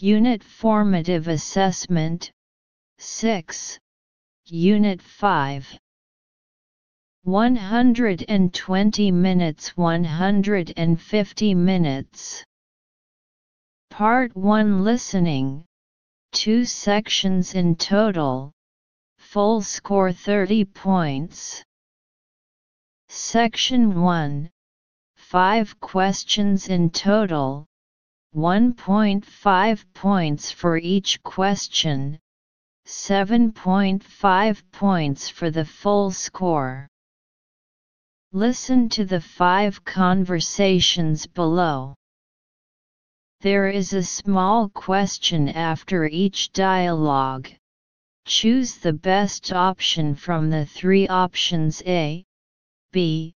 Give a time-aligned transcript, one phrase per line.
[0.00, 2.30] Unit Formative Assessment
[2.98, 3.80] 6.
[4.46, 5.76] Unit 5.
[7.24, 12.44] 120 minutes 150 minutes.
[13.90, 15.64] Part 1 Listening.
[16.30, 18.52] Two sections in total.
[19.18, 21.64] Full score 30 points.
[23.08, 24.48] Section 1.
[25.16, 27.66] 5 questions in total.
[28.34, 32.18] 1.5 points for each question,
[32.86, 36.88] 7.5 points for the full score.
[38.32, 41.94] Listen to the five conversations below.
[43.40, 47.48] There is a small question after each dialogue.
[48.26, 52.24] Choose the best option from the three options A,
[52.92, 53.32] B,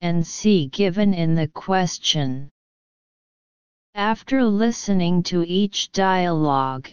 [0.00, 2.48] and C given in the question.
[3.94, 6.88] After listening to each dialogue,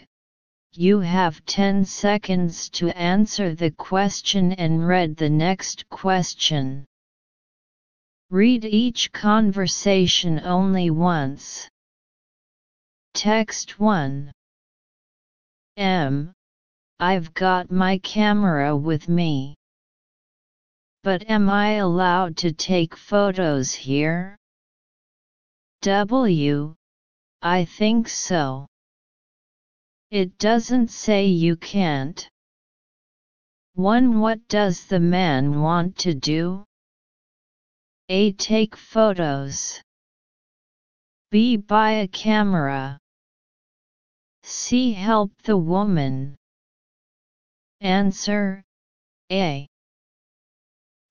[0.72, 6.84] you have 10 seconds to answer the question and read the next question.
[8.30, 11.68] Read each conversation only once.
[13.14, 14.32] Text 1
[15.76, 16.32] M.
[17.00, 19.54] I've got my camera with me.
[21.04, 24.36] But am I allowed to take photos here?
[25.82, 26.74] W.
[27.42, 28.66] I think so.
[30.10, 32.28] It doesn't say you can't.
[33.74, 34.18] 1.
[34.18, 36.64] What does the man want to do?
[38.08, 38.32] A.
[38.32, 39.80] Take photos.
[41.30, 41.56] B.
[41.56, 42.98] Buy a camera.
[44.42, 44.92] C.
[44.92, 46.36] Help the woman.
[47.80, 48.64] Answer
[49.30, 49.68] A.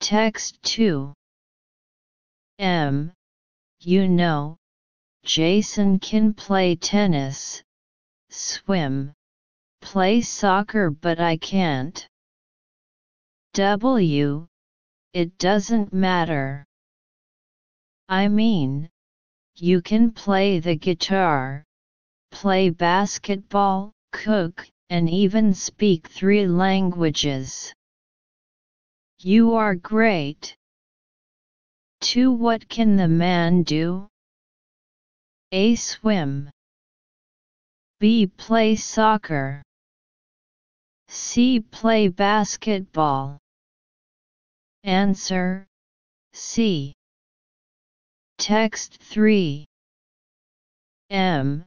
[0.01, 1.13] Text 2
[2.59, 3.13] M.
[3.79, 4.57] You know,
[5.27, 7.61] Jason can play tennis,
[8.29, 9.11] swim,
[9.81, 12.07] play soccer but I can't.
[13.53, 14.47] W.
[15.11, 16.65] It doesn't matter.
[18.07, 18.89] I mean,
[19.57, 21.65] you can play the guitar,
[22.31, 27.73] play basketball, cook, and even speak three languages.
[29.19, 30.55] You are great.
[32.13, 34.07] To What can the man do?
[35.53, 35.75] A.
[35.75, 36.49] Swim.
[38.01, 38.27] B.
[38.27, 39.63] Play soccer.
[41.07, 41.61] C.
[41.61, 43.37] Play basketball.
[44.83, 45.65] Answer
[46.33, 46.93] C.
[48.37, 49.65] Text 3
[51.11, 51.63] M.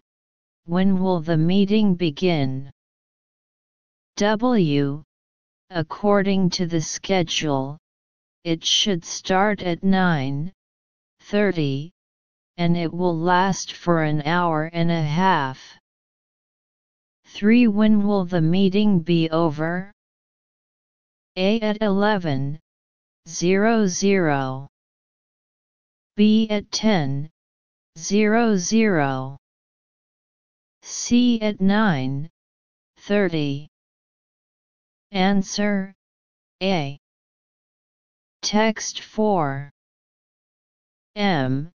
[0.66, 2.70] When will the meeting begin?
[4.16, 5.02] W.
[5.70, 7.78] According to the schedule,
[8.44, 11.92] it should start at 9.30
[12.60, 15.78] and it will last for an hour and a half.
[17.25, 17.66] 3.
[17.69, 19.91] When will the meeting be over?
[21.37, 21.59] A.
[21.60, 22.60] At 11.
[23.26, 24.69] 00.
[26.16, 26.50] B.
[26.50, 27.31] At 10.
[27.97, 29.38] 00.
[30.82, 31.41] C.
[31.41, 32.28] At 9.
[32.98, 33.69] 30.
[35.12, 35.94] Answer
[36.62, 36.98] A.
[38.42, 39.71] Text 4.
[41.16, 41.72] M.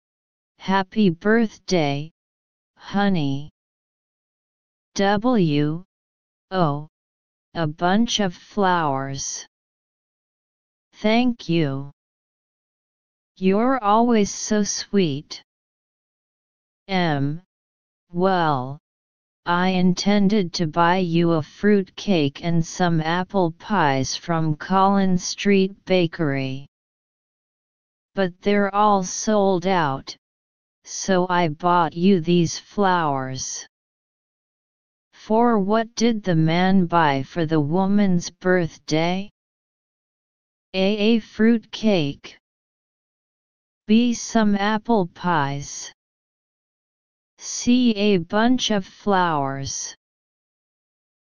[0.61, 2.13] Happy birthday,
[2.77, 3.51] honey.
[4.95, 5.85] W.
[6.51, 6.89] O.
[7.55, 9.47] A bunch of flowers.
[10.93, 11.91] Thank you.
[13.39, 15.43] You're always so sweet.
[16.89, 17.41] M.
[18.13, 18.79] Well,
[19.47, 25.87] I intended to buy you a fruit cake and some apple pies from Collins Street
[25.87, 26.67] Bakery.
[28.15, 30.17] But they're all sold out,
[30.91, 33.65] so I bought you these flowers.
[35.13, 39.31] For what did the man buy for the woman's birthday?
[40.75, 40.97] A.
[40.97, 42.39] A fruit cake.
[43.87, 44.15] B.
[44.15, 45.93] Some apple pies.
[47.39, 47.93] C.
[47.95, 49.95] A bunch of flowers.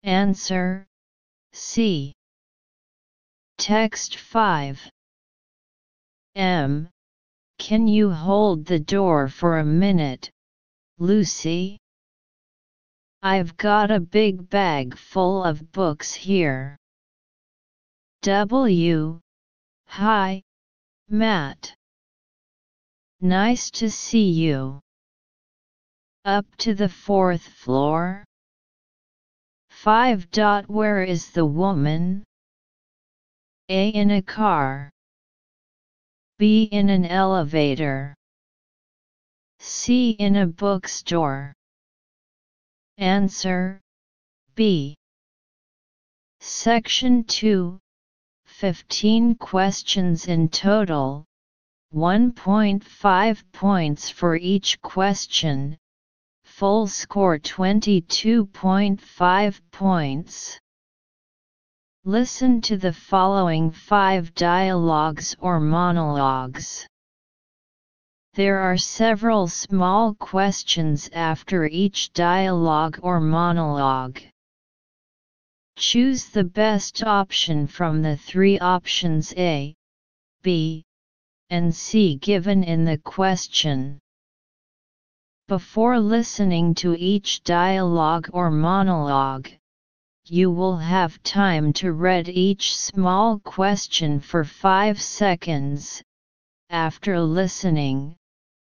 [0.02, 0.88] Answer
[1.52, 2.14] C.
[3.60, 4.90] Text 5
[6.36, 6.90] M.
[7.70, 10.30] Can you hold the door for a minute,
[10.98, 11.80] Lucy?
[13.22, 16.76] I've got a big bag full of books here.
[18.24, 19.22] W.
[19.86, 20.44] Hi,
[21.08, 21.74] Matt.
[23.22, 24.82] Nice to see you.
[26.26, 28.26] Up to the fourth floor?
[29.70, 30.28] 5.
[30.68, 32.26] Where is the woman?
[33.70, 33.88] A.
[33.88, 34.93] In a car.
[36.44, 36.68] B.
[36.74, 38.14] In an elevator.
[39.60, 40.10] C.
[40.20, 41.54] In a bookstore.
[42.98, 43.80] Answer
[44.54, 44.98] B.
[46.42, 47.80] Section 2
[48.44, 51.24] 15 questions in total,
[51.94, 55.78] 1.5 points for each question,
[56.44, 60.60] full score 22.5 points.
[62.06, 66.86] Listen to the following five dialogues or monologues.
[68.34, 74.20] There are several small questions after each dialogue or monologue.
[75.78, 79.74] Choose the best option from the three options A,
[80.42, 80.84] B,
[81.50, 83.98] and C given in the question.
[85.48, 89.48] Before listening to each dialogue or monologue,
[90.26, 96.02] you will have time to read each small question for 5 seconds.
[96.70, 98.16] After listening,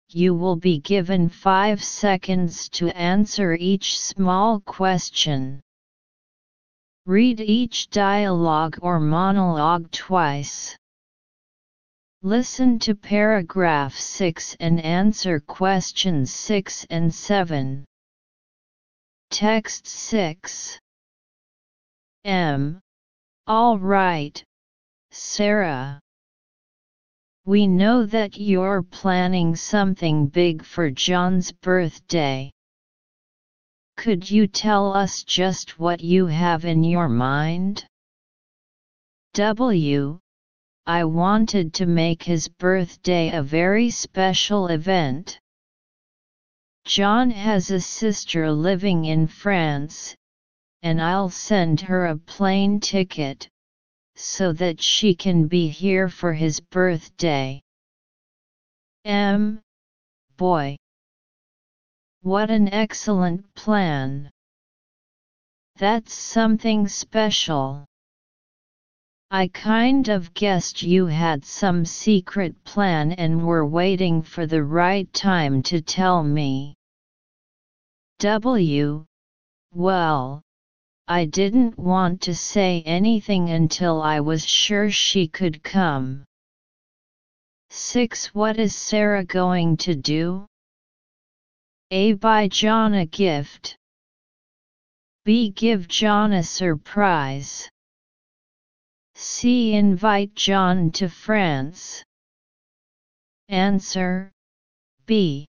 [0.09, 5.59] you will be given 5 seconds to answer each small question.
[7.07, 10.77] Read each dialogue or monologue twice.
[12.21, 17.85] Listen to paragraph 6 and answer questions 6 and 7.
[19.31, 20.79] Text 6
[22.25, 22.81] M.
[23.47, 24.43] All right,
[25.11, 25.99] Sarah.
[27.45, 32.51] We know that you're planning something big for John's birthday.
[33.95, 37.85] Could you tell us just what you have in your mind?
[39.33, 40.19] W.
[40.85, 45.39] I wanted to make his birthday a very special event.
[46.85, 50.15] John has a sister living in France,
[50.83, 53.49] and I'll send her a plane ticket,
[54.15, 57.61] so that she can be here for his birthday.
[59.05, 59.61] M.
[60.37, 60.77] Boy.
[62.21, 64.29] What an excellent plan.
[65.77, 67.85] That's something special.
[69.31, 75.11] I kind of guessed you had some secret plan and were waiting for the right
[75.13, 76.75] time to tell me.
[78.19, 79.05] W.
[79.71, 80.41] Well,
[81.11, 86.23] I didn't want to say anything until I was sure she could come.
[87.71, 88.35] 6.
[88.35, 90.45] What is Sarah going to do?
[91.89, 92.13] A.
[92.13, 93.75] Buy John a gift.
[95.25, 95.49] B.
[95.49, 97.67] Give John a surprise.
[99.15, 99.73] C.
[99.73, 102.03] Invite John to France.
[103.47, 104.31] Answer
[105.07, 105.47] B.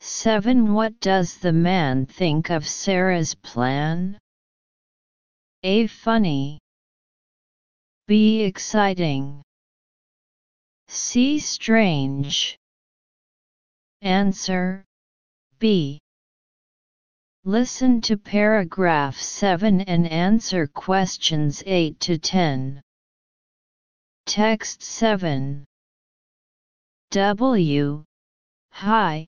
[0.00, 0.72] 7.
[0.72, 4.18] What does the man think of Sarah's plan?
[5.62, 5.86] A.
[5.86, 6.60] Funny.
[8.06, 8.42] B.
[8.42, 9.42] Exciting.
[10.86, 11.38] C.
[11.38, 12.56] Strange.
[14.02, 14.84] Answer
[15.58, 15.98] B.
[17.44, 22.80] Listen to paragraph 7 and answer questions 8 to 10.
[24.26, 25.64] Text 7
[27.10, 28.04] W.
[28.70, 29.26] Hi,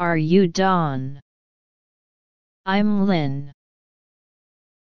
[0.00, 1.20] are you Don?
[2.66, 3.52] I'm Lynn.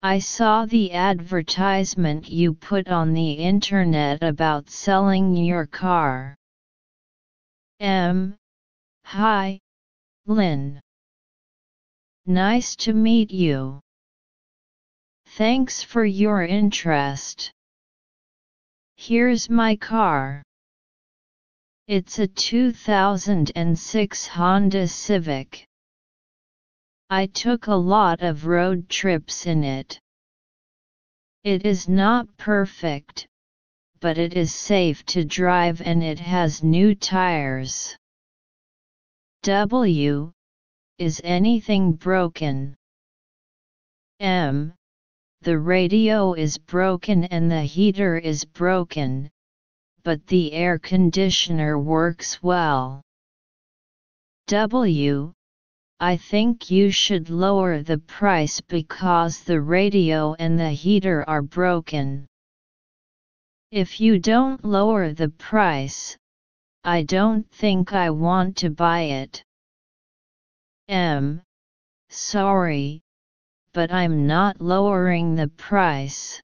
[0.03, 6.35] I saw the advertisement you put on the internet about selling your car.
[7.79, 8.35] M.
[9.05, 9.59] Hi,
[10.25, 10.81] Lynn.
[12.25, 13.79] Nice to meet you.
[15.27, 17.53] Thanks for your interest.
[18.97, 20.43] Here's my car.
[21.89, 25.65] It's a 2006 Honda Civic.
[27.09, 29.99] I took a lot of road trips in it.
[31.43, 33.25] It is not perfect,
[34.01, 37.97] but it is safe to drive and it has new tires.
[39.41, 40.31] W.
[40.99, 42.75] Is anything broken?
[44.19, 44.75] M.
[45.41, 49.31] The radio is broken and the heater is broken,
[50.03, 53.01] but the air conditioner works well.
[54.47, 55.33] W.
[55.99, 62.25] I think you should lower the price because the radio and the heater are broken.
[63.71, 66.17] If you don't lower the price,
[66.83, 69.43] I don't think I want to buy it.
[70.87, 71.41] M.
[72.09, 73.01] sorry,
[73.73, 76.41] but I'm not lowering the price.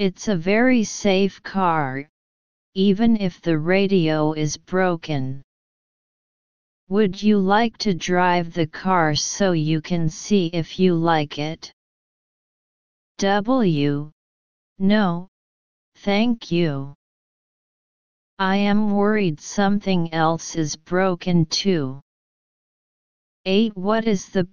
[0.00, 2.08] It's a very safe car,
[2.72, 5.42] even if the radio is broken.
[6.88, 11.70] Would you like to drive the car so you can see if you like it?
[13.18, 14.10] W.
[14.78, 15.28] No,
[15.96, 16.94] thank you.
[18.38, 22.00] I am worried something else is broken too.
[23.44, 23.76] 8.
[23.76, 24.44] What is the